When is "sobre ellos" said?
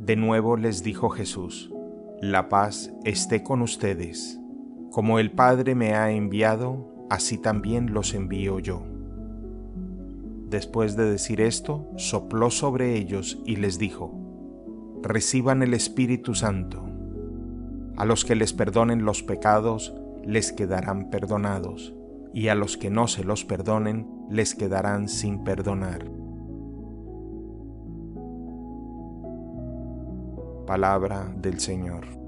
12.48-13.42